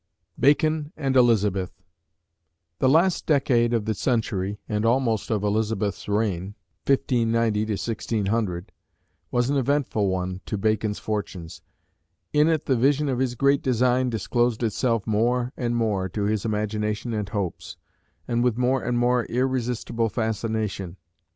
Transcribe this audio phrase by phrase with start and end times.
[0.35, 1.71] BACON AND ELIZABETH.
[2.79, 6.55] The last decade of the century, and almost of Elizabeth's reign
[6.87, 8.71] (1590 1600),
[9.29, 11.61] was an eventful one to Bacon's fortunes.
[12.33, 16.45] In it the vision of his great design disclosed itself more and more to his
[16.45, 17.77] imagination and hopes,
[18.27, 20.97] and with more and more irresistible fascination.